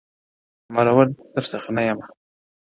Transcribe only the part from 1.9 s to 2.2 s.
ه ـ